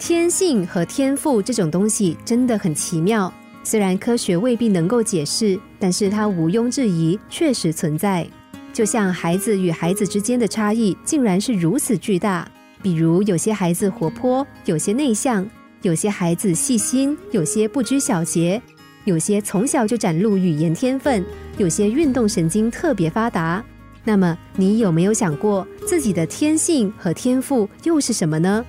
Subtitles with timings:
[0.00, 3.30] 天性和天赋这种东西真的很奇妙，
[3.62, 8.26] 虽然科学未必能够解释，但是它毋庸置疑确实存在。
[8.72, 12.50] 就像孩子与孩子之间的差异竟然是如此巨大，
[12.82, 15.44] 比如有些孩子活泼，有些内向；
[15.82, 18.58] 有些孩子细心，有些不拘小节；
[19.04, 21.22] 有些从小就展露语言天分，
[21.58, 23.62] 有些运动神经特别发达。
[24.02, 28.64] 那么，你有没有想过自己的天性和天赋又是什么呢？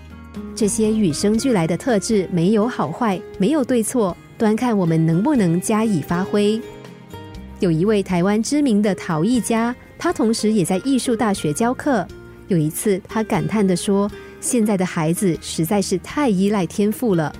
[0.56, 6.60] 这些与生俱来的特质没有好坏，没有对错，端看我们能不能加以发挥。
[7.60, 12.08] 有一位台湾知名的陶艺家，他同时也在艺术大学教课。
[12.48, 17.34] 有一次，他感叹地说：“现在的孩子实在是太依赖天赋了。”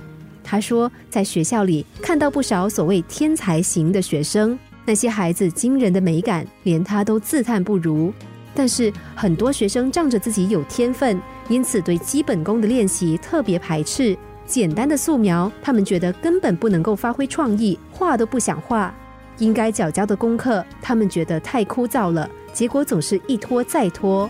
[0.44, 8.12] 他说，在学校里看到不少所谓天才型的学生，那些孩子惊人的美感，连他都自叹不如。
[8.54, 14.16] 但是很多学生仗着自己有天分，因此对基本功的练习特别排斥。
[14.44, 18.94] 简单的素描，他们觉得根本不能够发挥创意，画都不想画。
[19.38, 24.28] 应该缴交的功课，他们觉得太枯燥了，结果总是一拖再拖。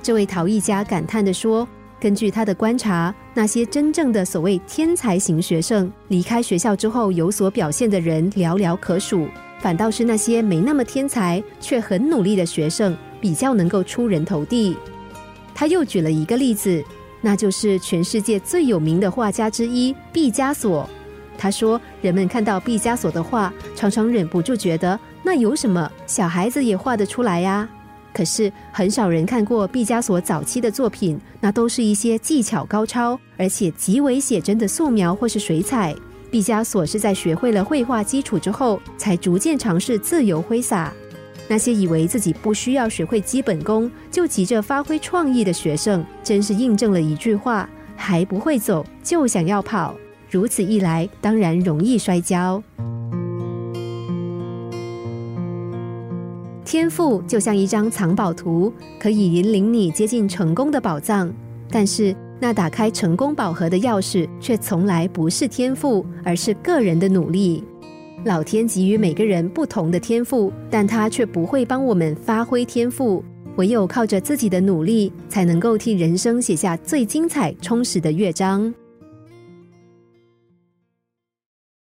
[0.00, 1.66] 这位陶艺家感叹地说
[1.98, 9.26] ：“根据他的观察，那些真正的所谓天才型学生，离开学校之后有所表现的人寥寥可数，
[9.60, 14.76] 反倒是那些没那么天才却很努力的学生。”比较能够出人头地。
[15.54, 16.84] 他又举了一个例子，
[17.20, 20.88] 那就是全世界最有名的画家之一毕加索。
[21.38, 27.68] 他说，人们看到毕加索的画，常常忍不住觉得那有什么，小孩子也画得出来呀。
[28.12, 35.94] 可是很少人看过毕加索早期的作品，那都是一些技巧高超而且极为写真的素描或是水彩。
[36.30, 40.92] 毕加索是在学会了绘画基础之后，才逐渐尝试自由挥洒。
[41.48, 49.94] 那些以为自己不需要学会基本功就急着发挥创意的学生，真是印证了一句话：还不会走就想要跑。
[50.30, 52.62] 如此一来，当然容易摔跤。
[56.64, 61.30] 天赋就像一张藏宝图，可以引领你接近成功的宝藏。
[61.70, 67.62] 但是，那打开成功宝盒的钥匙，却从来不是天赋，而是个人的努力。
[68.24, 73.22] 老天给予每个人不同的天赋，但他却不会帮我们发挥天赋。
[73.56, 78.72] 唯有靠着自己的努力，才能够替人生写下最精彩、充实的乐章。